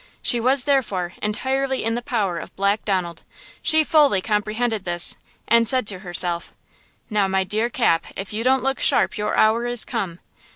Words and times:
She 0.23 0.39
was, 0.39 0.63
therefore, 0.63 1.13
entirely 1.21 1.83
in 1.83 1.93
the 1.93 2.01
power 2.01 2.39
of 2.39 2.55
Black 2.55 2.83
Donald. 2.85 3.21
She 3.61 3.83
fully 3.83 4.19
comprehended 4.19 4.83
this, 4.83 5.15
and 5.47 5.67
said 5.67 5.85
to 5.89 5.99
herself: 5.99 6.55
"Now, 7.11 7.27
my 7.27 7.43
dear 7.43 7.69
Cap, 7.69 8.07
if 8.15 8.33
you 8.33 8.43
don't 8.43 8.63
look 8.63 8.79
sharp 8.79 9.15
your 9.15 9.37
hour 9.37 9.67
is 9.67 9.85
come! 9.85 10.17